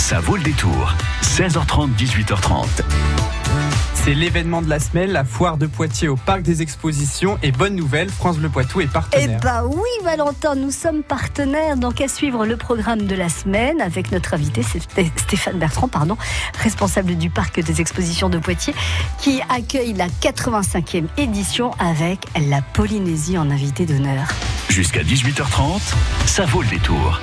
Ça 0.00 0.18
vaut 0.18 0.36
le 0.36 0.42
détour. 0.42 0.94
16h30, 1.22 1.90
18h30. 1.94 2.64
C'est 3.94 4.14
l'événement 4.14 4.62
de 4.62 4.68
la 4.70 4.80
semaine, 4.80 5.10
la 5.12 5.24
foire 5.24 5.58
de 5.58 5.66
Poitiers 5.66 6.08
au 6.08 6.16
Parc 6.16 6.40
des 6.40 6.62
Expositions. 6.62 7.38
Et 7.42 7.52
bonne 7.52 7.76
nouvelle, 7.76 8.08
France 8.08 8.38
Bleu 8.38 8.48
Poitou 8.48 8.80
est 8.80 8.84
Eh 8.84 8.88
partenaire. 8.88 9.40
bah 9.42 9.62
oui, 9.66 9.90
Valentin, 10.02 10.54
nous 10.54 10.70
sommes 10.70 11.02
partenaires. 11.02 11.76
Donc 11.76 12.00
à 12.00 12.08
suivre 12.08 12.46
le 12.46 12.56
programme 12.56 13.02
de 13.02 13.14
la 13.14 13.28
semaine 13.28 13.80
avec 13.82 14.10
notre 14.10 14.32
invité, 14.32 14.62
Stéphane 15.16 15.58
Bertrand, 15.58 15.88
pardon, 15.88 16.16
responsable 16.62 17.16
du 17.16 17.28
Parc 17.28 17.60
des 17.60 17.80
Expositions 17.82 18.30
de 18.30 18.38
Poitiers, 18.38 18.74
qui 19.20 19.42
accueille 19.50 19.92
la 19.92 20.06
85e 20.08 21.04
édition 21.18 21.72
avec 21.78 22.20
la 22.48 22.62
Polynésie 22.62 23.36
en 23.36 23.50
invité 23.50 23.84
d'honneur. 23.84 24.28
Jusqu'à 24.70 25.02
18h30, 25.02 25.78
ça 26.24 26.46
vaut 26.46 26.62
le 26.62 26.68
détour. 26.68 27.20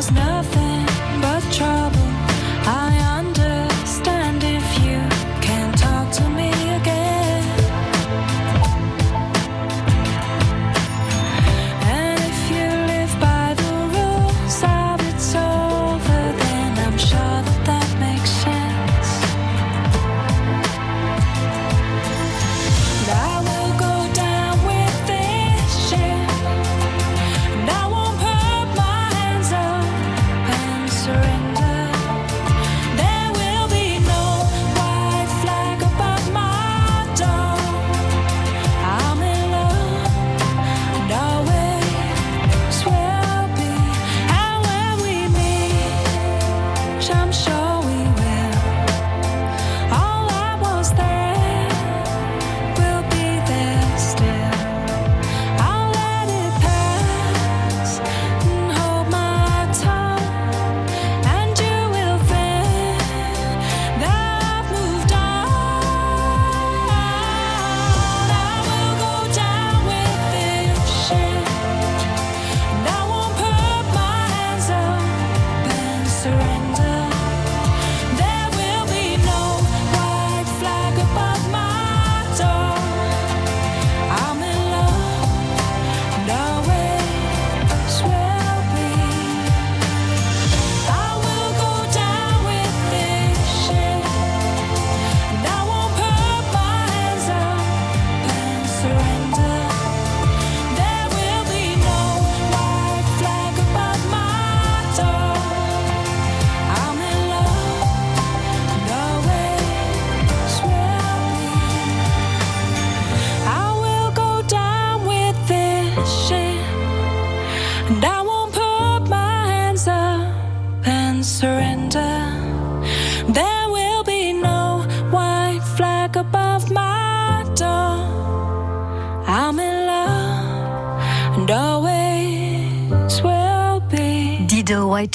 was 0.00 0.10
nothing 0.12 0.86
but 1.20 1.42
trouble. 1.52 1.89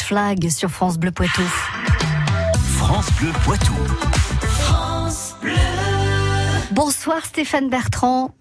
Flag 0.05 0.49
sur 0.49 0.69
France 0.69 0.99
Bleu 0.99 1.09
Poitou. 1.09 1.41
France 2.77 3.07
Bleu 3.19 3.31
Poitou. 3.43 3.73
Bonsoir 6.69 7.25
Stéphane 7.25 7.69
Bertrand. 7.71 8.35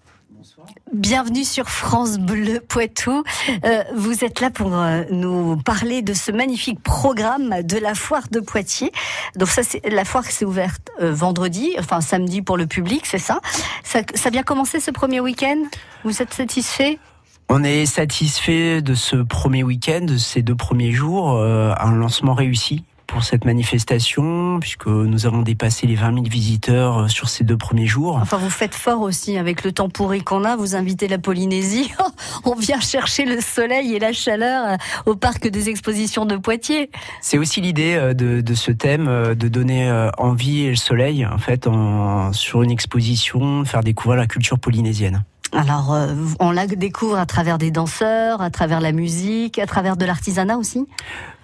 Bienvenue 0.93 1.43
sur 1.43 1.67
France 1.67 2.19
Bleu 2.19 2.59
Poitou. 2.59 3.23
Euh, 3.63 3.83
vous 3.95 4.23
êtes 4.23 4.41
là 4.41 4.51
pour 4.51 4.75
euh, 4.75 5.05
nous 5.09 5.57
parler 5.57 6.03
de 6.03 6.13
ce 6.13 6.31
magnifique 6.31 6.83
programme 6.83 7.63
de 7.63 7.79
la 7.79 7.95
foire 7.95 8.27
de 8.29 8.41
Poitiers. 8.41 8.91
Donc 9.35 9.47
ça, 9.47 9.63
c'est 9.63 9.89
la 9.89 10.05
foire 10.05 10.23
qui 10.23 10.33
s'est 10.33 10.45
ouverte 10.45 10.91
euh, 11.01 11.11
vendredi, 11.11 11.73
enfin 11.79 11.99
samedi 11.99 12.43
pour 12.43 12.57
le 12.57 12.67
public, 12.67 13.07
c'est 13.07 13.17
ça? 13.17 13.39
ça 13.83 14.01
Ça 14.13 14.27
a 14.27 14.31
bien 14.31 14.43
commencé 14.43 14.79
ce 14.79 14.91
premier 14.91 15.19
week-end? 15.19 15.63
Vous 16.03 16.21
êtes 16.21 16.31
satisfait? 16.31 16.99
On 17.47 17.63
est 17.63 17.85
satisfait 17.85 18.81
de 18.81 18.95
ce 18.95 19.17
premier 19.17 19.63
week-end, 19.63 20.01
de 20.01 20.17
ces 20.17 20.41
deux 20.41 20.55
premiers 20.55 20.91
jours, 20.91 21.33
euh, 21.33 21.73
un 21.79 21.91
lancement 21.91 22.33
réussi 22.33 22.83
pour 23.05 23.23
cette 23.23 23.45
manifestation, 23.45 24.59
puisque 24.59 24.87
nous 24.87 25.27
avons 25.27 25.43
dépassé 25.43 25.85
les 25.85 25.93
20 25.93 26.15
000 26.15 26.23
visiteurs 26.23 26.97
euh, 26.97 27.07
sur 27.07 27.29
ces 27.29 27.43
deux 27.43 27.55
premiers 27.55 27.85
jours. 27.85 28.17
Enfin, 28.19 28.37
vous 28.37 28.49
faites 28.49 28.73
fort 28.73 29.01
aussi 29.01 29.37
avec 29.37 29.63
le 29.63 29.71
temps 29.71 29.89
pourri 29.89 30.23
qu'on 30.23 30.43
a. 30.43 30.55
Vous 30.55 30.75
invitez 30.75 31.07
la 31.07 31.19
Polynésie. 31.19 31.93
On 32.45 32.55
vient 32.55 32.79
chercher 32.79 33.25
le 33.25 33.39
soleil 33.41 33.93
et 33.93 33.99
la 33.99 34.11
chaleur 34.11 34.67
euh, 34.67 34.75
au 35.05 35.15
parc 35.15 35.47
des 35.47 35.69
expositions 35.69 36.25
de 36.25 36.37
Poitiers. 36.37 36.89
C'est 37.21 37.37
aussi 37.37 37.61
l'idée 37.61 38.11
de, 38.15 38.41
de 38.41 38.53
ce 38.55 38.71
thème, 38.71 39.05
de 39.05 39.47
donner 39.47 40.09
envie 40.17 40.63
et 40.63 40.71
le 40.71 40.75
soleil, 40.75 41.27
en 41.27 41.37
fait, 41.37 41.67
en, 41.67 42.33
sur 42.33 42.63
une 42.63 42.71
exposition, 42.71 43.61
de 43.61 43.67
faire 43.67 43.83
découvrir 43.83 44.17
la 44.17 44.25
culture 44.25 44.57
polynésienne. 44.57 45.23
Alors, 45.55 45.93
euh, 45.93 46.13
on 46.39 46.51
la 46.51 46.67
découvre 46.67 47.17
à 47.17 47.25
travers 47.25 47.57
des 47.57 47.71
danseurs, 47.71 48.41
à 48.41 48.49
travers 48.49 48.81
la 48.81 48.91
musique, 48.91 49.57
à 49.57 49.65
travers 49.65 49.95
de 49.95 50.05
l'artisanat 50.05 50.57
aussi? 50.57 50.85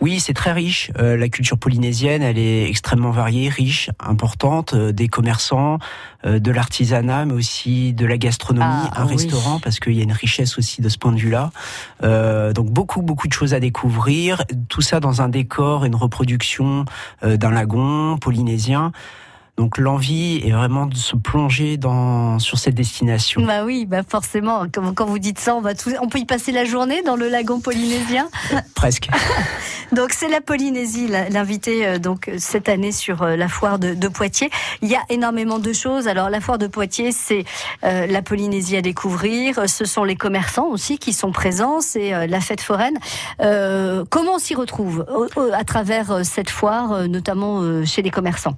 Oui, 0.01 0.19
c'est 0.19 0.33
très 0.33 0.51
riche. 0.51 0.91
Euh, 0.99 1.15
la 1.15 1.29
culture 1.29 1.57
polynésienne, 1.57 2.21
elle 2.21 2.37
est 2.37 2.67
extrêmement 2.69 3.11
variée, 3.11 3.49
riche, 3.49 3.89
importante. 3.99 4.73
euh, 4.73 4.91
des 4.91 5.07
commerçants, 5.07 5.79
euh, 6.25 6.39
de 6.39 6.51
l'artisanat, 6.51 7.25
mais 7.25 7.33
aussi 7.33 7.93
de 7.93 8.05
la 8.05 8.17
gastronomie, 8.17 8.65
Ah, 8.93 9.01
un 9.01 9.05
oui. 9.05 9.13
restaurant, 9.13 9.59
parce 9.59 9.79
qu'il 9.79 9.93
y 9.93 9.99
a 10.01 10.03
une 10.03 10.11
richesse 10.11 10.57
aussi 10.57 10.81
de 10.81 10.89
ce 10.89 10.97
point 10.97 11.11
de 11.13 11.17
vue-là. 11.17 11.51
Euh, 12.03 12.51
donc 12.53 12.69
beaucoup, 12.69 13.01
beaucoup 13.01 13.27
de 13.27 13.33
choses 13.33 13.53
à 13.53 13.59
découvrir. 13.59 14.43
Tout 14.69 14.81
ça 14.81 14.99
dans 14.99 15.21
un 15.21 15.29
décor, 15.29 15.85
une 15.85 15.95
reproduction 15.95 16.85
euh, 17.23 17.37
d'un 17.37 17.51
lagon 17.51 18.17
polynésien. 18.17 18.91
Donc 19.57 19.77
l'envie 19.77 20.41
est 20.45 20.51
vraiment 20.51 20.85
de 20.85 20.95
se 20.95 21.15
plonger 21.15 21.77
dans 21.77 22.39
sur 22.39 22.57
cette 22.57 22.75
destination. 22.75 23.45
Bah 23.45 23.63
oui, 23.63 23.85
bah 23.85 24.01
forcément. 24.07 24.65
Quand, 24.71 25.05
vous 25.05 25.19
dites 25.19 25.39
ça, 25.39 25.55
on 25.55 25.61
va 25.61 25.75
tout, 25.75 25.91
on 26.01 26.07
peut 26.07 26.19
y 26.19 26.25
passer 26.25 26.51
la 26.51 26.65
journée 26.65 27.01
dans 27.03 27.15
le 27.15 27.29
lagon 27.29 27.59
polynésien? 27.59 28.29
Presque. 28.75 29.09
Donc 29.91 30.13
c'est 30.13 30.29
la 30.29 30.39
Polynésie, 30.39 31.07
l'invité 31.07 31.85
euh, 31.85 31.99
donc 31.99 32.31
cette 32.37 32.69
année 32.69 32.93
sur 32.93 33.23
euh, 33.23 33.35
la 33.35 33.49
foire 33.49 33.77
de, 33.77 33.93
de 33.93 34.07
Poitiers. 34.07 34.49
Il 34.81 34.87
y 34.87 34.95
a 34.95 35.01
énormément 35.09 35.59
de 35.59 35.73
choses. 35.73 36.07
Alors 36.07 36.29
la 36.29 36.39
foire 36.39 36.57
de 36.57 36.67
Poitiers, 36.67 37.11
c'est 37.11 37.43
euh, 37.83 38.07
la 38.07 38.21
Polynésie 38.21 38.77
à 38.77 38.81
découvrir. 38.81 39.69
Ce 39.69 39.85
sont 39.85 40.03
les 40.03 40.15
commerçants 40.15 40.67
aussi 40.67 40.97
qui 40.97 41.13
sont 41.13 41.31
présents. 41.31 41.81
C'est 41.81 42.13
euh, 42.13 42.25
la 42.27 42.39
fête 42.39 42.61
foraine. 42.61 42.97
Euh, 43.41 44.05
comment 44.09 44.35
on 44.35 44.39
s'y 44.39 44.55
retrouve 44.55 45.05
à 45.53 45.63
travers 45.63 46.25
cette 46.25 46.49
foire, 46.49 47.07
notamment 47.07 47.85
chez 47.85 48.01
les 48.01 48.11
commerçants? 48.11 48.55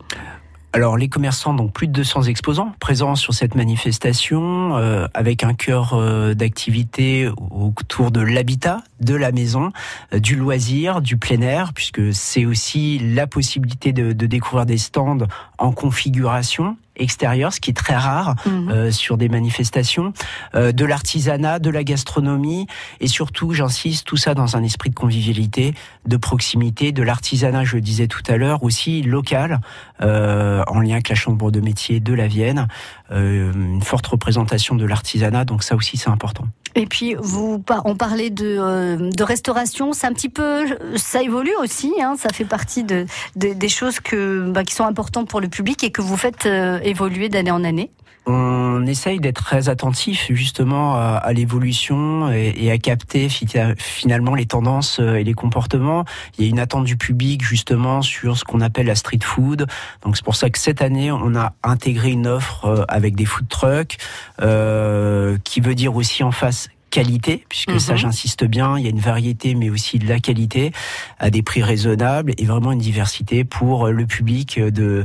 Alors 0.76 0.98
les 0.98 1.08
commerçants, 1.08 1.54
donc 1.54 1.72
plus 1.72 1.86
de 1.86 1.92
200 1.92 2.24
exposants 2.24 2.74
présents 2.80 3.14
sur 3.16 3.36
cette 3.36 3.54
manifestation, 3.54 4.76
euh, 4.76 5.06
avec 5.14 5.44
un 5.44 5.54
cœur 5.54 5.94
euh, 5.94 6.34
d'activité 6.34 7.30
autour 7.52 8.10
de 8.10 8.22
l'habitat, 8.22 8.82
de 9.00 9.14
la 9.14 9.32
maison, 9.32 9.72
euh, 10.16 10.20
du 10.20 10.36
loisir, 10.36 11.02
du 11.02 11.16
plein 11.16 11.42
air, 11.42 11.74
puisque 11.74 12.12
c'est 12.12 12.46
aussi 12.48 12.98
la 12.98 13.28
possibilité 13.28 13.94
de, 13.94 14.14
de 14.14 14.26
découvrir 14.26 14.66
des 14.66 14.80
stands 14.80 15.28
en 15.60 15.72
configuration 15.74 16.76
extérieure, 16.96 17.54
ce 17.54 17.60
qui 17.60 17.72
est 17.72 17.74
très 17.74 17.96
rare 17.96 18.36
Mhm. 18.46 18.70
euh, 18.70 18.92
sur 18.92 19.18
des 19.18 19.30
manifestations, 19.30 20.14
euh, 20.56 20.72
de 20.72 20.86
l'artisanat, 20.86 21.60
de 21.60 21.70
la 21.70 21.84
gastronomie, 21.84 22.68
et 23.00 23.08
surtout, 23.08 23.54
j'insiste, 23.54 24.06
tout 24.06 24.18
ça 24.18 24.34
dans 24.34 24.56
un 24.58 24.64
esprit 24.64 24.90
de 24.90 24.96
convivialité, 24.96 25.74
de 26.08 26.18
proximité, 26.18 26.92
de 26.92 27.04
l'artisanat, 27.04 27.64
je 27.64 27.76
le 27.76 27.82
disais 27.82 28.08
tout 28.08 28.22
à 28.28 28.38
l'heure, 28.38 28.64
aussi 28.64 29.02
local, 29.02 29.60
euh, 30.02 30.64
en 30.68 30.80
lien 30.82 30.94
avec 30.94 31.10
la 31.10 31.16
Chambre 31.16 31.52
de 31.52 31.60
métier 31.62 32.00
de 32.00 32.14
la 32.14 32.28
Vienne, 32.28 32.68
une 33.12 33.82
forte 33.84 34.08
représentation 34.08 34.76
de 34.76 34.86
l'artisanat, 34.86 35.46
donc 35.46 35.64
ça 35.64 35.76
aussi 35.76 35.98
c'est 35.98 36.10
important. 36.10 36.46
Et 36.76 36.88
puis, 36.88 37.16
vous, 37.20 37.64
on 37.86 37.96
parlait 37.96 38.32
de, 38.32 38.58
euh, 38.60 39.12
de 39.12 39.24
restauration, 39.24 39.94
c'est 39.94 40.08
un 40.08 40.14
petit 40.14 40.30
peu, 40.30 40.66
ça 40.96 41.22
évolue 41.22 41.54
aussi, 41.62 41.94
hein, 42.02 42.16
ça 42.18 42.30
fait 42.34 42.46
partie 42.46 42.84
de, 42.84 43.06
de- 43.36 43.54
des 43.54 43.70
choses 43.70 44.00
bah, 44.48 44.64
qui 44.64 44.74
sont 44.74 44.86
importantes 44.86 45.28
pour 45.30 45.40
le 45.40 45.50
public 45.50 45.84
et 45.84 45.92
que 45.92 46.02
vous 46.02 46.18
faites 46.18 46.48
euh, 46.48 46.80
évoluer 46.82 47.30
d'année 47.30 47.52
en 47.52 47.64
année. 47.64 47.92
On 48.26 48.86
essaye 48.86 49.20
d'être 49.20 49.44
très 49.44 49.68
attentif 49.68 50.28
justement 50.30 50.96
à, 50.96 51.16
à 51.22 51.34
l'évolution 51.34 52.32
et, 52.32 52.54
et 52.58 52.72
à 52.72 52.78
capter 52.78 53.28
fi- 53.28 53.46
finalement 53.78 54.34
les 54.36 54.46
tendances 54.46 55.00
euh, 55.02 55.16
et 55.16 55.24
les 55.26 55.34
comportements. 55.34 56.06
Il 56.38 56.46
y 56.46 56.48
a 56.48 56.50
une 56.50 56.60
attente 56.60 56.86
du 56.86 56.96
public 56.96 57.44
justement 57.44 58.02
sur 58.02 58.38
ce 58.38 58.46
qu'on 58.46 58.62
appelle 58.62 58.86
la 58.86 58.96
street 58.96 59.20
food. 59.24 59.68
Donc 60.04 60.16
c'est 60.16 60.24
pour 60.24 60.36
ça 60.38 60.50
que 60.50 60.58
cette 60.58 60.82
année 60.82 61.12
on 61.12 61.36
a 61.36 61.54
intégré 61.64 62.12
une 62.12 62.28
offre 62.28 62.66
euh, 62.66 62.86
avec 62.88 63.16
des 63.16 63.26
food 63.26 63.48
trucks, 63.50 63.98
euh, 64.42 65.38
qui 65.44 65.60
veut 65.60 65.76
dire 65.76 65.94
aussi 65.96 66.24
en 66.24 66.32
face 66.32 66.70
qualité, 66.92 67.44
puisque 67.50 67.72
Mhm. 67.72 67.80
ça 67.80 67.96
j'insiste 67.96 68.46
bien, 68.46 68.78
il 68.78 68.84
y 68.84 68.88
a 68.88 68.92
une 68.92 69.00
variété 69.00 69.56
mais 69.56 69.70
aussi 69.70 69.98
de 70.00 70.08
la 70.08 70.20
qualité 70.20 70.72
à 71.20 71.30
des 71.30 71.42
prix 71.42 71.62
raisonnables 71.64 72.34
et 72.38 72.46
vraiment 72.46 72.72
une 72.72 72.80
diversité 72.80 73.44
pour 73.44 73.88
le 73.90 74.06
public 74.06 74.60
de 74.62 75.04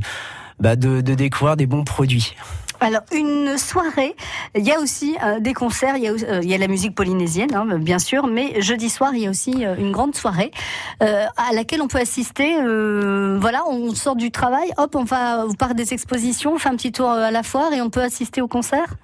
bah 0.61 0.75
de, 0.77 1.01
de 1.01 1.15
découvrir 1.15 1.57
des 1.57 1.67
bons 1.67 1.85
produits. 1.85 2.35
Alors, 2.81 3.03
une 3.13 3.59
soirée, 3.59 4.15
il 4.55 4.65
y 4.65 4.71
a 4.71 4.79
aussi 4.79 5.17
euh, 5.25 5.41
des 5.41 5.53
concerts, 5.53 5.97
il 5.97 6.05
y, 6.05 6.09
a, 6.09 6.13
euh, 6.13 6.41
il 6.43 6.49
y 6.49 6.55
a 6.55 6.59
la 6.59 6.69
musique 6.69 6.95
polynésienne, 6.95 7.53
hein, 7.55 7.79
bien 7.79 7.99
sûr, 7.99 8.29
mais 8.29 8.61
jeudi 8.61 8.89
soir, 8.89 9.11
il 9.15 9.23
y 9.23 9.27
a 9.27 9.31
aussi 9.31 9.67
euh, 9.67 9.75
une 9.77 9.91
grande 9.91 10.15
soirée 10.15 10.53
à 11.01 11.53
laquelle 11.55 11.83
on 11.83 11.89
peut 11.89 11.99
assister. 11.99 12.57
voilà, 12.57 13.63
on 13.69 13.95
sort 13.95 14.17
du 14.17 14.31
travail, 14.31 14.71
hop, 14.77 14.95
on 14.95 15.05
va 15.05 15.47
au 15.47 15.55
parc 15.55 15.75
des 15.75 15.93
expositions, 15.93 16.55
on 16.55 16.59
fait 16.59 16.69
un 16.69 16.77
petit 16.77 16.93
tour 16.93 17.09
à 17.09 17.31
la 17.31 17.43
foire 17.43 17.73
et 17.73 17.81
on 17.81 17.91
peut 17.91 18.03
assister 18.03 18.41
au 18.41 18.49
concert? 18.49 18.95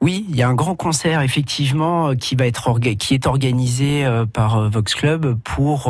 Oui, 0.00 0.26
il 0.28 0.36
y 0.36 0.42
a 0.42 0.48
un 0.48 0.54
grand 0.54 0.74
concert 0.74 1.22
effectivement 1.22 2.14
qui 2.14 2.36
va 2.36 2.46
être 2.46 2.78
qui 2.78 3.14
est 3.14 3.26
organisé 3.26 4.06
par 4.32 4.70
Vox 4.70 4.94
Club 4.94 5.38
pour 5.42 5.88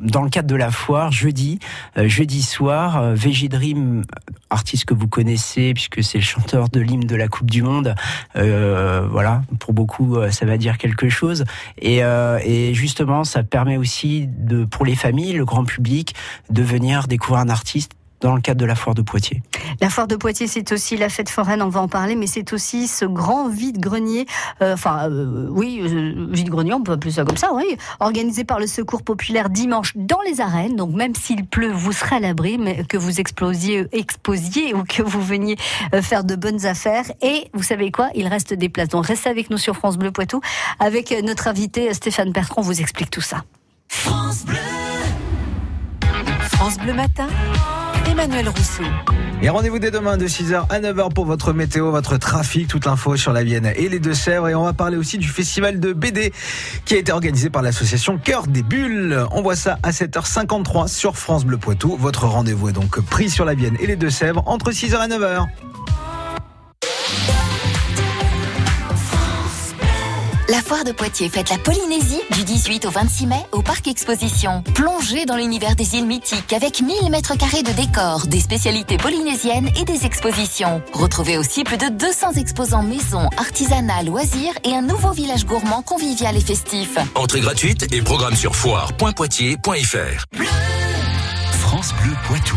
dans 0.00 0.22
le 0.22 0.30
cadre 0.30 0.48
de 0.48 0.56
la 0.56 0.70
foire 0.70 1.12
jeudi 1.12 1.58
euh, 1.96 2.08
jeudi 2.08 2.42
soir 2.42 2.98
euh, 3.02 4.02
artiste 4.50 4.84
que 4.84 4.94
vous 4.94 5.08
connaissez 5.08 5.74
puisque 5.74 6.02
c'est 6.02 6.18
le 6.18 6.24
chanteur 6.24 6.68
de 6.68 6.80
l'hymne 6.80 7.06
de 7.06 7.16
la 7.16 7.28
Coupe 7.28 7.50
du 7.50 7.62
monde 7.62 7.94
euh, 8.36 9.06
voilà 9.10 9.42
pour 9.58 9.72
beaucoup 9.72 10.16
euh, 10.16 10.30
ça 10.30 10.46
va 10.46 10.56
dire 10.56 10.78
quelque 10.78 11.08
chose. 11.08 11.44
Et, 11.80 11.98
et 11.98 12.74
justement 12.74 13.24
ça 13.24 13.42
permet 13.42 13.76
aussi 13.76 14.28
de 14.28 14.64
pour 14.64 14.84
les 14.84 14.94
familles 14.94 15.32
le 15.32 15.44
grand 15.44 15.64
public 15.64 16.14
de 16.50 16.62
venir 16.62 17.08
découvrir 17.08 17.40
un 17.40 17.48
artiste 17.48 17.92
dans 18.20 18.34
le 18.34 18.40
cadre 18.40 18.60
de 18.60 18.66
la 18.66 18.74
foire 18.74 18.94
de 18.94 19.02
Poitiers. 19.02 19.42
La 19.80 19.90
foire 19.90 20.06
de 20.06 20.16
Poitiers, 20.16 20.46
c'est 20.46 20.72
aussi 20.72 20.96
la 20.96 21.08
fête 21.08 21.28
foraine, 21.28 21.62
on 21.62 21.68
va 21.68 21.80
en 21.80 21.88
parler, 21.88 22.16
mais 22.16 22.26
c'est 22.26 22.52
aussi 22.52 22.88
ce 22.88 23.04
grand 23.04 23.48
vide-grenier, 23.48 24.26
euh, 24.62 24.74
enfin, 24.74 25.08
euh, 25.10 25.46
oui, 25.50 25.80
euh, 25.82 26.26
vide-grenier, 26.30 26.74
on 26.74 26.82
peut 26.82 26.92
appeler 26.92 27.12
ça 27.12 27.24
comme 27.24 27.36
ça, 27.36 27.52
oui, 27.52 27.76
organisé 28.00 28.44
par 28.44 28.58
le 28.58 28.66
Secours 28.66 29.02
Populaire 29.02 29.50
dimanche 29.50 29.92
dans 29.96 30.20
les 30.22 30.40
arènes. 30.40 30.76
Donc, 30.76 30.94
même 30.94 31.14
s'il 31.14 31.46
pleut, 31.46 31.70
vous 31.72 31.92
serez 31.92 32.16
à 32.16 32.20
l'abri, 32.20 32.58
mais 32.58 32.84
que 32.84 32.96
vous 32.96 33.20
explosiez, 33.20 33.86
exposiez 33.92 34.74
ou 34.74 34.84
que 34.84 35.02
vous 35.02 35.22
veniez 35.22 35.56
faire 36.02 36.24
de 36.24 36.34
bonnes 36.34 36.66
affaires. 36.66 37.04
Et 37.22 37.48
vous 37.54 37.62
savez 37.62 37.90
quoi? 37.90 38.08
Il 38.14 38.26
reste 38.26 38.54
des 38.54 38.68
places. 38.68 38.88
Donc, 38.88 39.06
restez 39.06 39.28
avec 39.30 39.50
nous 39.50 39.58
sur 39.58 39.74
France 39.74 39.96
Bleu 39.96 40.10
Poitou. 40.10 40.40
Avec 40.80 41.14
notre 41.22 41.48
invité 41.48 41.92
Stéphane 41.94 42.32
Bertrand, 42.32 42.62
on 42.62 42.64
vous 42.64 42.80
explique 42.80 43.10
tout 43.10 43.20
ça. 43.20 43.44
France 43.88 44.44
Bleu 46.78 46.92
Matin, 46.92 47.28
Emmanuel 48.10 48.48
Rousseau. 48.48 48.84
Et 49.42 49.48
rendez-vous 49.48 49.78
dès 49.78 49.90
demain 49.90 50.16
de 50.16 50.26
6h 50.26 50.66
à 50.68 50.80
9h 50.80 51.12
pour 51.12 51.24
votre 51.24 51.52
météo, 51.52 51.90
votre 51.90 52.16
trafic, 52.16 52.66
toute 52.66 52.86
l'info 52.86 53.16
sur 53.16 53.32
la 53.32 53.44
Vienne 53.44 53.70
et 53.76 53.88
les 53.88 54.00
Deux-Sèvres. 54.00 54.48
Et 54.48 54.54
on 54.54 54.64
va 54.64 54.72
parler 54.72 54.96
aussi 54.96 55.18
du 55.18 55.28
festival 55.28 55.78
de 55.78 55.92
BD 55.92 56.32
qui 56.84 56.94
a 56.94 56.98
été 56.98 57.12
organisé 57.12 57.50
par 57.50 57.62
l'association 57.62 58.18
Cœur 58.18 58.46
des 58.46 58.62
Bulles. 58.62 59.24
On 59.30 59.42
voit 59.42 59.56
ça 59.56 59.78
à 59.82 59.90
7h53 59.90 60.88
sur 60.88 61.16
France 61.16 61.44
Bleu 61.44 61.58
Poitou. 61.58 61.96
Votre 61.98 62.26
rendez-vous 62.26 62.70
est 62.70 62.72
donc 62.72 63.00
pris 63.00 63.30
sur 63.30 63.44
la 63.44 63.54
Vienne 63.54 63.76
et 63.80 63.86
les 63.86 63.96
Deux-Sèvres 63.96 64.42
entre 64.46 64.72
6h 64.72 65.04
et 65.04 65.08
9h. 65.08 65.46
La 70.50 70.62
foire 70.62 70.82
de 70.82 70.92
Poitiers 70.92 71.28
fête 71.28 71.50
la 71.50 71.58
Polynésie 71.58 72.22
du 72.34 72.42
18 72.42 72.86
au 72.86 72.90
26 72.90 73.26
mai 73.26 73.36
au 73.52 73.60
Parc 73.60 73.86
Exposition. 73.86 74.62
Plongez 74.74 75.26
dans 75.26 75.36
l'univers 75.36 75.76
des 75.76 75.96
îles 75.96 76.06
mythiques 76.06 76.54
avec 76.54 76.80
1000 76.80 77.10
mètres 77.10 77.36
carrés 77.36 77.62
de 77.62 77.72
décors, 77.72 78.26
des 78.26 78.40
spécialités 78.40 78.96
polynésiennes 78.96 79.68
et 79.78 79.84
des 79.84 80.06
expositions. 80.06 80.80
Retrouvez 80.94 81.36
aussi 81.36 81.64
plus 81.64 81.76
de 81.76 81.90
200 81.90 82.32
exposants 82.34 82.82
maison, 82.82 83.28
artisanat, 83.36 84.04
loisirs 84.04 84.54
et 84.64 84.74
un 84.74 84.80
nouveau 84.80 85.10
village 85.10 85.44
gourmand 85.44 85.82
convivial 85.82 86.34
et 86.34 86.40
festif. 86.40 86.96
Entrée 87.14 87.40
gratuite 87.40 87.92
et 87.92 88.00
programme 88.00 88.34
sur 88.34 88.56
foire.poitiers.fr. 88.56 90.24
France 91.50 91.92
Bleu 92.02 92.14
Poitou. 92.26 92.56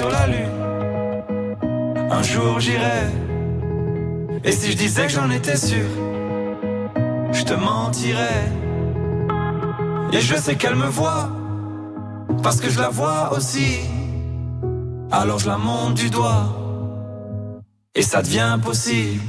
Sur 0.00 0.10
la 0.10 0.26
lune. 0.26 0.56
Un 2.10 2.22
jour 2.22 2.58
j'irai. 2.58 3.02
Et 4.44 4.52
si 4.52 4.72
je 4.72 4.76
disais 4.76 5.02
que 5.02 5.12
j'en 5.12 5.30
étais 5.30 5.56
sûr 5.56 5.88
Je 7.32 7.42
te 7.42 7.52
mentirais. 7.52 8.44
Et 10.12 10.20
je 10.20 10.36
sais 10.36 10.56
qu'elle 10.56 10.76
me 10.76 10.86
voit 10.86 11.28
Parce 12.42 12.60
que 12.62 12.70
je 12.70 12.80
la 12.80 12.88
vois 12.88 13.32
aussi. 13.36 13.80
Alors 15.10 15.38
je 15.38 15.48
la 15.48 15.58
monte 15.58 15.94
du 15.94 16.08
doigt 16.08 16.46
Et 17.94 18.02
ça 18.02 18.22
devient 18.22 18.58
possible. 18.64 19.20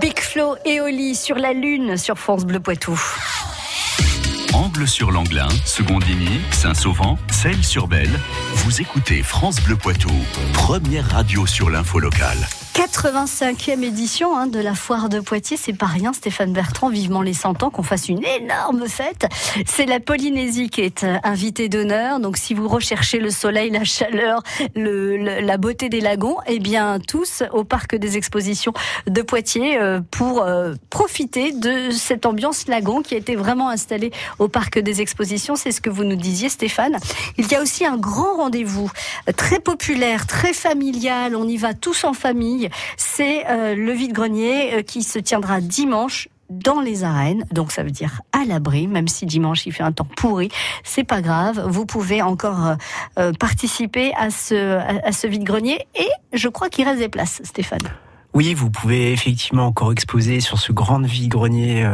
Big 0.00 0.18
Flo 0.20 0.56
et 0.64 0.80
Oli 0.80 1.14
sur 1.14 1.36
la 1.36 1.52
Lune 1.52 1.98
sur 1.98 2.16
France 2.18 2.44
Bleu 2.46 2.60
Poitou. 2.60 2.98
Sur 4.84 5.10
l'Anglin, 5.10 5.48
Secondigny, 5.64 6.40
Saint-Sauvent, 6.50 7.16
Celles-sur-Belle. 7.30 8.10
Vous 8.56 8.80
écoutez 8.80 9.22
France 9.22 9.60
Bleu 9.62 9.74
Poitou, 9.76 10.10
première 10.52 11.08
radio 11.10 11.46
sur 11.46 11.70
l'info 11.70 11.98
locale. 11.98 12.38
85e 12.74 13.82
édition 13.82 14.36
hein, 14.36 14.46
de 14.46 14.60
la 14.60 14.74
foire 14.74 15.08
de 15.08 15.18
Poitiers, 15.20 15.56
c'est 15.56 15.72
pas 15.72 15.86
rien 15.86 16.12
Stéphane 16.12 16.52
Bertrand, 16.52 16.90
vivement 16.90 17.22
les 17.22 17.32
100 17.32 17.62
ans, 17.62 17.70
qu'on 17.70 17.82
fasse 17.82 18.08
une 18.10 18.22
énorme 18.24 18.86
fête. 18.86 19.26
C'est 19.66 19.86
la 19.86 19.98
Polynésie 19.98 20.68
qui 20.68 20.82
est 20.82 21.02
euh, 21.02 21.16
invitée 21.24 21.70
d'honneur, 21.70 22.20
donc 22.20 22.36
si 22.36 22.52
vous 22.52 22.68
recherchez 22.68 23.18
le 23.18 23.30
soleil, 23.30 23.70
la 23.70 23.84
chaleur, 23.84 24.42
le, 24.74 25.16
le- 25.16 25.40
la 25.40 25.56
beauté 25.56 25.88
des 25.88 26.02
lagons, 26.02 26.36
eh 26.46 26.58
bien 26.58 26.98
tous 27.00 27.42
au 27.52 27.64
parc 27.64 27.96
des 27.96 28.18
expositions 28.18 28.74
de 29.06 29.22
Poitiers 29.22 29.78
euh, 29.80 30.00
pour 30.10 30.42
euh, 30.42 30.74
profiter 30.90 31.52
de 31.52 31.90
cette 31.90 32.26
ambiance 32.26 32.68
lagon 32.68 33.00
qui 33.00 33.14
a 33.14 33.18
été 33.18 33.36
vraiment 33.36 33.70
installée 33.70 34.10
au 34.38 34.48
parc 34.48 34.65
des 34.80 35.00
expositions, 35.00 35.56
c'est 35.56 35.72
ce 35.72 35.80
que 35.80 35.90
vous 35.90 36.04
nous 36.04 36.16
disiez 36.16 36.48
Stéphane. 36.48 36.96
Il 37.38 37.50
y 37.50 37.54
a 37.54 37.62
aussi 37.62 37.84
un 37.84 37.96
grand 37.96 38.36
rendez-vous 38.36 38.90
euh, 39.28 39.32
très 39.32 39.60
populaire, 39.60 40.26
très 40.26 40.52
familial, 40.52 41.36
on 41.36 41.46
y 41.46 41.56
va 41.56 41.74
tous 41.74 42.04
en 42.04 42.12
famille, 42.12 42.68
c'est 42.96 43.46
euh, 43.48 43.74
le 43.74 43.92
vide-grenier 43.92 44.74
euh, 44.74 44.82
qui 44.82 45.02
se 45.02 45.18
tiendra 45.18 45.60
dimanche 45.60 46.28
dans 46.48 46.80
les 46.80 47.02
arènes, 47.02 47.44
donc 47.50 47.72
ça 47.72 47.82
veut 47.82 47.90
dire 47.90 48.20
à 48.32 48.44
l'abri, 48.44 48.86
même 48.86 49.08
si 49.08 49.26
dimanche 49.26 49.66
il 49.66 49.72
fait 49.72 49.82
un 49.82 49.90
temps 49.90 50.06
pourri, 50.16 50.48
c'est 50.84 51.02
pas 51.02 51.20
grave, 51.20 51.66
vous 51.68 51.86
pouvez 51.86 52.22
encore 52.22 52.76
participer 53.40 54.14
à 54.14 54.30
ce, 54.30 54.78
à, 55.04 55.10
ce 55.10 55.26
vide-grenier. 55.26 55.88
Et 55.96 56.08
je 56.32 56.48
crois 56.48 56.68
qu'il 56.68 56.84
reste 56.84 57.00
des 57.00 57.08
places, 57.08 57.40
Stéphane. 57.42 57.80
Oui, 58.32 58.54
vous 58.54 58.70
pouvez 58.70 59.10
effectivement 59.10 59.66
encore 59.66 59.90
exposer 59.90 60.38
sur 60.38 60.60
ce 60.60 60.70
grand 60.70 61.00
vide-grenier 61.00 61.84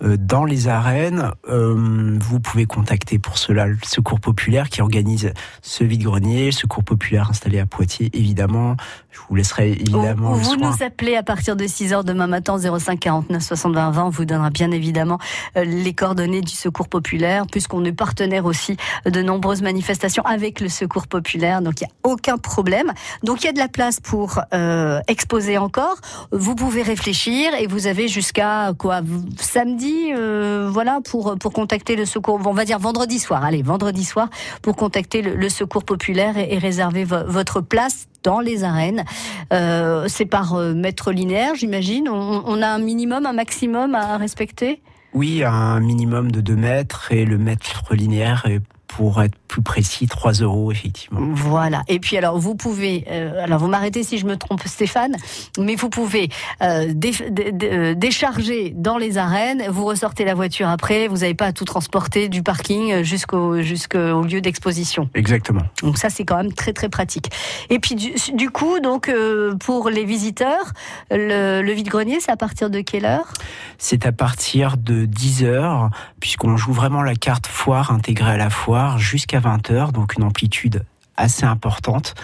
dans 0.00 0.44
les 0.44 0.68
arènes. 0.68 1.30
Euh, 1.48 2.18
vous 2.20 2.40
pouvez 2.40 2.66
contacter 2.66 3.18
pour 3.18 3.38
cela 3.38 3.66
le 3.66 3.78
Secours 3.84 4.20
Populaire 4.20 4.68
qui 4.68 4.82
organise 4.82 5.32
ce 5.62 5.84
vide-grenier, 5.84 6.46
le 6.46 6.52
Secours 6.52 6.84
Populaire 6.84 7.30
installé 7.30 7.58
à 7.58 7.66
Poitiers, 7.66 8.10
évidemment. 8.12 8.76
Je 9.10 9.20
vous 9.28 9.36
laisserai 9.36 9.70
évidemment 9.72 10.32
le 10.32 10.38
Vous 10.38 10.54
soin. 10.54 10.70
nous 10.70 10.82
appelez 10.82 11.16
à 11.16 11.22
partir 11.22 11.56
de 11.56 11.66
6 11.66 11.92
heures 11.92 12.04
demain 12.04 12.26
matin 12.26 12.58
05 12.58 12.98
49 12.98 13.42
60 13.42 13.74
20 13.74 13.90
20. 13.92 14.04
On 14.04 14.08
vous 14.10 14.24
donnera 14.24 14.50
bien 14.50 14.70
évidemment 14.70 15.18
euh, 15.56 15.64
les 15.64 15.92
coordonnées 15.94 16.40
du 16.40 16.52
Secours 16.52 16.88
Populaire, 16.88 17.46
puisqu'on 17.50 17.84
est 17.84 17.92
partenaire 17.92 18.44
aussi 18.44 18.76
de 19.06 19.22
nombreuses 19.22 19.62
manifestations 19.62 20.24
avec 20.24 20.60
le 20.60 20.68
Secours 20.68 21.06
Populaire. 21.06 21.62
Donc 21.62 21.80
il 21.80 21.84
n'y 21.84 21.90
a 21.90 22.10
aucun 22.12 22.38
problème. 22.38 22.92
Donc 23.22 23.42
il 23.42 23.46
y 23.46 23.48
a 23.48 23.52
de 23.52 23.58
la 23.58 23.68
place 23.68 24.00
pour 24.00 24.40
euh, 24.52 25.00
exposer 25.08 25.58
encore. 25.58 25.96
Vous 26.32 26.54
pouvez 26.54 26.82
réfléchir 26.82 27.54
et 27.54 27.66
vous 27.66 27.86
avez 27.86 28.08
jusqu'à 28.08 28.72
quoi 28.76 29.00
samedi, 29.38 29.83
euh, 30.16 30.68
voilà, 30.70 31.00
pour 31.04 31.36
contacter 31.52 31.96
le 31.96 32.04
Secours. 32.04 32.40
On 32.44 32.52
va 32.52 32.64
dire 32.64 32.78
vendredi 32.78 33.18
soir. 33.18 33.44
Allez, 33.44 33.62
vendredi 33.62 34.04
soir 34.04 34.28
pour 34.62 34.76
contacter 34.76 35.22
le, 35.22 35.48
Secours 35.48 35.84
Populaire 35.84 36.36
et, 36.36 36.58
réserver 36.58 37.04
vo- 37.04 37.24
votre 37.26 37.60
place 37.60 38.08
dans 38.22 38.40
les 38.40 38.64
arènes. 38.64 39.04
Euh, 39.52 40.06
c'est 40.08 40.26
par 40.26 40.54
euh, 40.54 40.74
mètre 40.74 41.12
linéaire, 41.12 41.54
j'imagine. 41.54 42.08
On, 42.08 42.42
on 42.46 42.62
a 42.62 42.68
un 42.68 42.78
minimum, 42.78 43.26
un 43.26 43.32
maximum 43.32 43.94
à 43.94 44.16
respecter? 44.16 44.80
Oui, 45.12 45.44
un 45.44 45.80
minimum 45.80 46.32
de 46.32 46.40
2 46.40 46.56
mètres 46.56 47.12
et 47.12 47.24
le 47.24 47.38
mètre 47.38 47.94
linéaire 47.94 48.44
est 48.48 48.60
pour 48.86 49.22
être 49.22 49.34
plus 49.48 49.62
précis, 49.62 50.06
3 50.06 50.32
euros 50.34 50.70
effectivement. 50.72 51.20
Voilà. 51.32 51.82
Et 51.88 51.98
puis 51.98 52.16
alors 52.16 52.38
vous 52.38 52.54
pouvez, 52.54 53.04
euh, 53.10 53.42
alors 53.42 53.58
vous 53.60 53.68
m'arrêtez 53.68 54.02
si 54.02 54.18
je 54.18 54.26
me 54.26 54.36
trompe 54.36 54.62
Stéphane, 54.66 55.16
mais 55.58 55.74
vous 55.74 55.88
pouvez 55.88 56.28
euh, 56.62 56.92
dé- 56.94 57.12
dé- 57.30 57.52
dé- 57.52 57.70
euh, 57.72 57.94
décharger 57.94 58.72
dans 58.76 58.96
les 58.98 59.18
arènes, 59.18 59.64
vous 59.68 59.84
ressortez 59.84 60.24
la 60.24 60.34
voiture 60.34 60.68
après, 60.68 61.08
vous 61.08 61.18
n'avez 61.18 61.34
pas 61.34 61.46
à 61.46 61.52
tout 61.52 61.64
transporter 61.64 62.28
du 62.28 62.42
parking 62.42 63.02
jusqu'au 63.02 63.60
jusqu'au 63.62 64.22
lieu 64.22 64.40
d'exposition. 64.40 65.08
Exactement. 65.14 65.62
Donc 65.82 65.98
ça 65.98 66.10
c'est 66.10 66.24
quand 66.24 66.36
même 66.36 66.52
très 66.52 66.72
très 66.72 66.88
pratique. 66.88 67.30
Et 67.70 67.78
puis 67.78 67.94
du, 67.94 68.12
du 68.34 68.50
coup 68.50 68.80
donc 68.80 69.08
euh, 69.08 69.54
pour 69.56 69.88
les 69.90 70.04
visiteurs, 70.04 70.72
le, 71.10 71.62
le 71.62 71.72
vide-grenier 71.72 72.18
c'est 72.20 72.32
à 72.32 72.36
partir 72.36 72.70
de 72.70 72.80
quelle 72.80 73.04
heure? 73.06 73.32
C'est 73.78 74.06
à 74.06 74.12
partir 74.12 74.76
de 74.76 75.04
10 75.04 75.44
heures, 75.44 75.90
puisqu'on 76.20 76.56
joue 76.56 76.72
vraiment 76.72 77.02
la 77.02 77.14
carte 77.14 77.46
foire 77.46 77.90
intégrée 77.90 78.32
à 78.32 78.36
la 78.36 78.50
foire 78.50 78.73
jusqu'à 78.98 79.40
20 79.40 79.70
heures, 79.70 79.92
donc 79.92 80.16
une 80.16 80.24
amplitude 80.24 80.84
assez 81.16 81.44
importante, 81.44 82.14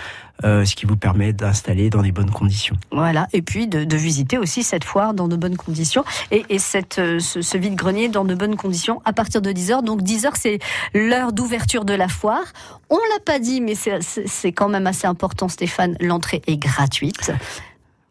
euh, 0.43 0.65
ce 0.65 0.75
qui 0.75 0.85
vous 0.85 0.97
permet 0.97 1.33
d'installer 1.33 1.91
dans 1.91 2.03
des 2.03 2.11
bonnes 2.11 2.31
conditions. 2.31 2.75
Voilà, 2.91 3.29
et 3.33 3.41
puis 3.41 3.69
de, 3.69 3.85
de 3.85 3.97
visiter 3.97 4.37
aussi 4.37 4.65
cette 4.65 4.83
foire 4.83 5.15
dans 5.15 5.29
de 5.29 5.37
bonnes 5.37 5.57
conditions 5.57 6.03
et, 6.33 6.45
et 6.49 6.59
cette, 6.59 6.99
euh, 6.99 7.21
ce, 7.21 7.41
ce 7.41 7.57
vide-grenier 7.57 8.09
dans 8.09 8.25
de 8.25 8.35
bonnes 8.35 8.57
conditions 8.57 9.01
à 9.05 9.13
partir 9.13 9.43
de 9.43 9.53
10h. 9.53 9.85
Donc 9.85 10.03
10h, 10.03 10.31
c'est 10.35 10.59
l'heure 10.93 11.33
d'ouverture 11.33 11.85
de 11.85 11.93
la 11.95 12.09
foire. 12.09 12.43
On 12.89 12.97
l'a 12.97 13.21
pas 13.25 13.39
dit, 13.39 13.61
mais 13.61 13.75
c'est- 13.77 14.53
quand 14.53 14.69
même 14.69 14.89
assez 14.89 15.07
important, 15.07 15.49
Stéphane, 15.49 15.97
l'entrée 16.01 16.43
est 16.49 16.57
gratuite. 16.57 17.33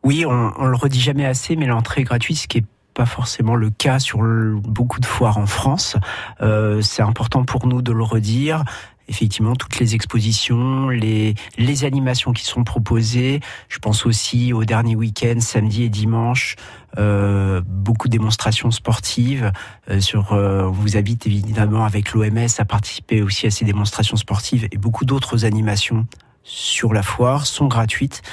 Oui, 0.03 0.23
on, 0.25 0.53
on 0.57 0.65
le 0.67 0.77
redit 0.77 1.01
jamais 1.01 1.25
assez, 1.25 1.57
mais 1.57 1.65
l'entrée 1.65 2.01
est 2.01 2.05
gratuite, 2.05 2.37
ce 2.37 2.47
qui 2.47 2.59
est 2.59 2.65
pas 2.99 3.05
forcément 3.05 3.55
le 3.55 3.69
cas 3.69 3.97
sur 3.97 4.19
beaucoup 4.61 4.99
de 4.99 5.05
foires 5.05 5.37
en 5.37 5.45
France. 5.45 5.95
Euh, 6.41 6.81
c'est 6.81 7.01
important 7.01 7.45
pour 7.45 7.65
nous 7.65 7.81
de 7.81 7.93
le 7.93 8.03
redire. 8.03 8.65
Effectivement, 9.07 9.55
toutes 9.55 9.79
les 9.79 9.95
expositions, 9.95 10.89
les, 10.89 11.33
animations 11.85 12.33
qui 12.33 12.43
sont 12.43 12.65
proposées. 12.65 13.39
Je 13.69 13.79
pense 13.79 14.05
aussi 14.05 14.51
au 14.51 14.65
dernier 14.65 14.97
week-end, 14.97 15.39
samedi 15.39 15.83
et 15.83 15.89
dimanche, 15.89 16.57
euh, 16.97 17.61
beaucoup 17.65 18.09
de 18.09 18.11
démonstrations 18.11 18.69
sportives. 18.69 19.53
Euh, 19.89 20.01
sur, 20.01 20.35
vous 20.69 20.97
invite 20.97 21.25
évidemment 21.25 21.85
avec 21.85 22.11
l'OMS 22.11 22.49
à 22.57 22.65
participer 22.65 23.21
aussi 23.21 23.47
à 23.47 23.49
ces 23.49 23.63
démonstrations 23.63 24.17
sportives 24.17 24.67
et 24.73 24.77
beaucoup 24.77 25.05
d'autres 25.05 25.45
animations 25.45 26.05
sur 26.43 26.91
la 26.91 27.01
foire 27.01 27.45
sont 27.45 27.67
gratuites 27.67 28.23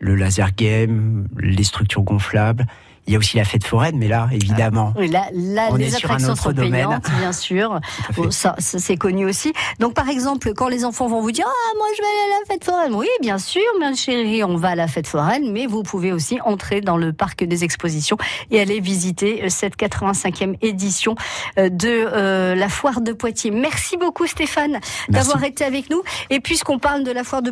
le 0.00 0.16
laser 0.16 0.52
game, 0.56 1.28
les 1.38 1.62
structures 1.62 2.02
gonflables. 2.02 2.66
Il 3.06 3.12
y 3.12 3.16
a 3.16 3.18
aussi 3.18 3.36
la 3.36 3.44
fête 3.44 3.64
foraine, 3.64 3.96
mais 3.98 4.08
là, 4.08 4.28
évidemment, 4.32 4.94
Oui, 4.96 5.08
là, 5.08 5.26
là 5.32 5.68
On 5.70 5.76
les 5.76 5.94
est 5.94 5.98
sur 5.98 6.10
un 6.10 6.24
autre 6.24 6.42
sont 6.42 6.52
domaine. 6.52 6.72
payantes, 6.72 7.10
bien 7.18 7.32
sûr. 7.32 7.80
Bon, 8.16 8.30
ça, 8.30 8.54
ça, 8.58 8.78
c'est 8.78 8.96
connu 8.96 9.26
aussi. 9.26 9.52
Donc, 9.80 9.94
par 9.94 10.08
exemple, 10.08 10.52
quand 10.54 10.68
les 10.68 10.84
enfants 10.84 11.08
vont 11.08 11.20
vous 11.20 11.32
dire 11.32 11.44
Ah, 11.46 11.72
moi, 11.76 11.86
je 11.96 12.00
vais 12.02 12.08
aller 12.08 12.32
à 12.34 12.40
la 12.40 12.54
fête 12.54 12.64
foraine. 12.64 12.94
Oui, 12.94 13.08
bien 13.20 13.38
sûr, 13.38 13.62
ma 13.80 13.94
chérie, 13.94 14.44
on 14.44 14.56
va 14.56 14.68
à 14.70 14.74
la 14.74 14.86
fête 14.88 15.06
foraine, 15.06 15.52
mais 15.52 15.66
vous 15.66 15.82
pouvez 15.82 16.12
aussi 16.12 16.40
entrer 16.44 16.80
dans 16.80 16.96
le 16.96 17.12
parc 17.12 17.44
des 17.44 17.64
expositions 17.64 18.16
et 18.50 18.60
aller 18.60 18.80
visiter 18.80 19.44
euh, 19.44 19.48
cette 19.48 19.76
85e 19.76 20.56
édition 20.62 21.14
euh, 21.58 21.68
de 21.68 21.88
euh, 21.88 22.54
la 22.54 22.68
foire 22.68 23.00
de 23.00 23.12
Poitiers. 23.12 23.50
Merci 23.50 23.96
beaucoup, 23.96 24.26
Stéphane, 24.26 24.78
d'avoir 25.08 25.44
été 25.44 25.64
avec 25.64 25.90
nous. 25.90 26.02
Et 26.30 26.40
puisqu'on 26.40 26.78
parle 26.78 27.04
de 27.04 27.10
la 27.10 27.24
foire 27.24 27.42
de 27.42 27.50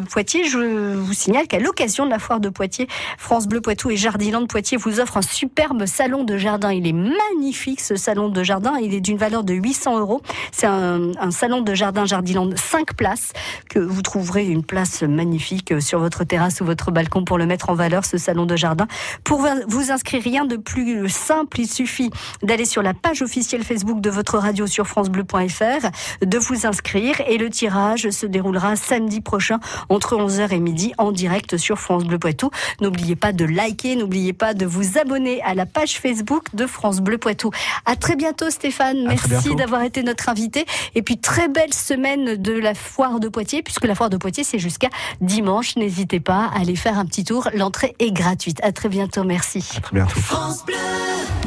Poitiers, 0.00 0.44
je 0.44 0.94
vous 0.96 1.14
signale 1.14 1.46
qu'à 1.46 1.58
l'occasion 1.58 2.04
de 2.04 2.10
la 2.10 2.18
foire 2.18 2.40
de 2.40 2.48
Poitiers, 2.48 2.88
France 3.18 3.46
Bleu 3.46 3.60
Poitou 3.60 3.90
et 3.90 3.96
Jardiland 3.96 4.46
Poitiers 4.46 4.78
vous 4.82 5.00
offrent 5.00 5.18
un 5.18 5.22
superbe 5.22 5.86
salon 5.86 6.24
de 6.24 6.36
jardin. 6.36 6.72
Il 6.72 6.86
est 6.86 6.92
magnifique 6.92 7.80
ce 7.80 7.96
salon 7.96 8.28
de 8.28 8.42
jardin. 8.42 8.74
Il 8.80 8.94
est 8.94 9.00
d'une 9.00 9.16
valeur 9.16 9.44
de 9.44 9.54
800 9.54 10.00
euros. 10.00 10.22
C'est 10.50 10.66
un, 10.66 11.30
salon 11.30 11.62
de 11.62 11.74
jardin 11.74 12.04
Jardiland 12.04 12.50
5 12.54 12.94
places 12.94 13.32
que 13.68 13.78
vous 13.78 14.02
trouverez 14.02 14.46
une 14.46 14.64
place 14.64 15.02
magnifique 15.02 15.80
sur 15.80 15.98
votre 15.98 16.24
terrasse 16.24 16.60
ou 16.60 16.64
votre 16.64 16.90
balcon 16.90 17.24
pour 17.24 17.38
le 17.38 17.46
mettre 17.46 17.70
en 17.70 17.74
valeur, 17.74 18.04
ce 18.04 18.18
salon 18.18 18.44
de 18.44 18.56
jardin. 18.56 18.86
Pour 19.24 19.46
vous 19.68 19.90
inscrire, 19.90 20.22
rien 20.22 20.44
de 20.44 20.56
plus 20.56 21.08
simple. 21.08 21.60
Il 21.60 21.68
suffit 21.68 22.10
d'aller 22.42 22.64
sur 22.64 22.82
la 22.82 22.94
page 22.94 23.22
officielle 23.22 23.62
Facebook 23.62 24.00
de 24.00 24.10
votre 24.10 24.38
radio 24.38 24.66
sur 24.66 24.86
francebleu.fr, 24.86 25.90
de 26.24 26.38
vous 26.38 26.66
inscrire 26.66 27.20
et 27.26 27.38
le 27.38 27.48
tirage 27.50 28.10
se 28.10 28.26
déroulera 28.26 28.76
samedi 28.76 29.20
prochain 29.20 29.60
entre 29.88 30.16
11h 30.16 30.52
et 30.52 30.60
midi 30.60 30.92
en 30.98 31.12
direct 31.12 31.56
sur 31.56 31.78
France 31.78 32.04
Bleu 32.04 32.18
Poitou. 32.18 32.50
N'oubliez 32.80 33.16
pas 33.16 33.32
de 33.32 33.44
liker, 33.44 33.96
n'oubliez 33.96 34.32
pas 34.32 34.54
de 34.54 34.66
vous 34.72 34.98
abonner 34.98 35.42
à 35.42 35.54
la 35.54 35.66
page 35.66 35.98
Facebook 35.98 36.44
de 36.54 36.66
France 36.66 37.00
Bleu 37.00 37.18
Poitou. 37.18 37.50
À 37.84 37.94
très 37.94 38.16
bientôt 38.16 38.48
Stéphane, 38.48 39.06
À 39.06 39.10
merci 39.10 39.54
d'avoir 39.54 39.82
été 39.82 40.02
notre 40.02 40.30
invité 40.30 40.64
et 40.94 41.02
puis 41.02 41.18
très 41.18 41.48
belle 41.48 41.74
semaine 41.74 42.36
de 42.36 42.52
la 42.52 42.74
foire 42.74 43.20
de 43.20 43.28
Poitiers 43.28 43.62
puisque 43.62 43.84
la 43.84 43.94
foire 43.94 44.08
de 44.08 44.16
Poitiers 44.16 44.44
c'est 44.44 44.58
jusqu'à 44.58 44.88
dimanche. 45.20 45.76
N'hésitez 45.76 46.20
pas 46.20 46.50
à 46.54 46.60
aller 46.60 46.74
faire 46.76 46.98
un 46.98 47.04
petit 47.04 47.24
tour, 47.24 47.48
l'entrée 47.54 47.94
est 47.98 48.12
gratuite. 48.12 48.58
À 48.62 48.72
très 48.72 48.88
bientôt, 48.88 49.24
merci. 49.24 49.62
à 49.76 49.80
très 49.80 49.94
bientôt. 49.94 50.20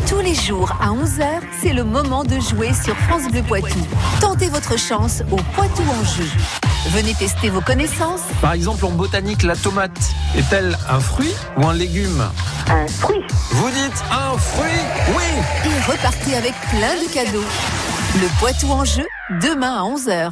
Tous 0.08 0.20
les 0.20 0.36
jours 0.36 0.72
à 0.80 0.90
11h, 0.90 1.42
c'est 1.64 1.74
le 1.74 1.84
moment 1.84 2.24
de 2.24 2.40
jouer 2.40 2.74
sur 2.74 2.96
France 2.96 3.24
Bleu 3.32 3.42
Poitou. 3.42 3.80
Tentez 4.22 4.50
votre 4.50 4.78
chance 4.78 5.24
au 5.32 5.38
Poitou 5.56 5.82
en 5.82 6.04
jeu. 6.04 6.75
Venez 6.92 7.14
tester 7.16 7.50
vos 7.50 7.62
connaissances 7.62 8.22
Par 8.42 8.54
exemple, 8.54 8.86
en 8.86 8.92
botanique, 8.92 9.44
la 9.44 9.56
tomate 9.56 9.98
est-elle 10.38 10.78
un 10.90 11.00
fruit 11.00 11.34
ou 11.58 11.66
un 11.68 11.74
légume 11.74 12.24
Un 12.70 12.88
fruit. 12.88 13.22
Vous 13.52 13.70
dites 13.70 14.04
un 14.12 14.38
fruit 14.38 14.70
Oui 15.16 15.24
et 15.66 15.92
repartez 15.92 16.36
avec 16.36 16.54
plein 16.70 16.96
de 16.96 17.12
cadeaux. 17.12 17.44
Le 18.16 18.40
Poitou 18.40 18.72
en 18.72 18.86
jeu, 18.86 19.06
demain 19.42 19.76
à 19.76 19.82
11h. 19.82 20.32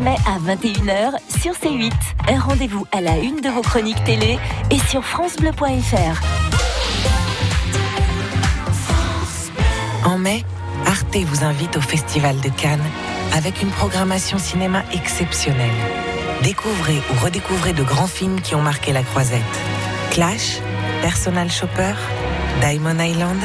mai 0.00 0.16
à 0.26 0.38
21h 0.38 1.12
sur 1.40 1.52
C8. 1.52 1.92
Un 2.28 2.38
rendez-vous 2.38 2.86
à 2.92 3.00
la 3.00 3.18
une 3.18 3.40
de 3.40 3.48
vos 3.48 3.62
chroniques 3.62 4.02
télé 4.04 4.38
et 4.70 4.78
sur 4.78 5.04
FranceBleu.fr. 5.04 6.20
En 10.04 10.18
mai, 10.18 10.44
Arte 10.86 11.16
vous 11.16 11.44
invite 11.44 11.76
au 11.76 11.80
Festival 11.80 12.40
de 12.40 12.48
Cannes 12.48 12.84
avec 13.34 13.62
une 13.62 13.70
programmation 13.70 14.38
cinéma 14.38 14.82
exceptionnelle. 14.92 15.70
Découvrez 16.42 17.00
ou 17.10 17.24
redécouvrez 17.24 17.72
de 17.72 17.82
grands 17.82 18.06
films 18.06 18.40
qui 18.40 18.54
ont 18.54 18.62
marqué 18.62 18.92
la 18.92 19.02
croisette. 19.02 19.40
Clash, 20.10 20.58
Personal 21.02 21.50
Shopper, 21.50 21.94
Diamond 22.60 22.98
Island 22.98 23.40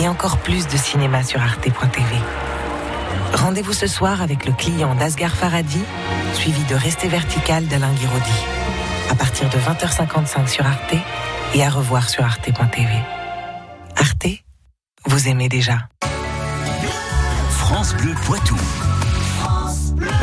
et 0.00 0.08
encore 0.08 0.38
plus 0.38 0.66
de 0.66 0.76
cinéma 0.76 1.22
sur 1.22 1.40
arte.tv. 1.40 2.47
Rendez-vous 3.34 3.72
ce 3.72 3.86
soir 3.86 4.22
avec 4.22 4.46
le 4.46 4.52
client 4.52 4.94
d'Asghar 4.94 5.34
Faradi, 5.34 5.80
suivi 6.34 6.62
de 6.64 6.74
Rester 6.74 7.08
vertical 7.08 7.66
d'Alain 7.66 7.92
Guiraudy. 7.92 8.44
À 9.10 9.14
partir 9.14 9.48
de 9.48 9.56
20h55 9.56 10.48
sur 10.48 10.66
Arte 10.66 10.94
et 11.54 11.64
à 11.64 11.70
revoir 11.70 12.08
sur 12.08 12.24
arte.tv. 12.24 12.90
Arte, 13.96 14.26
vous 15.06 15.28
aimez 15.28 15.48
déjà. 15.48 15.88
France 17.48 17.94
Bleu 17.94 18.14
Poitou. 18.24 18.56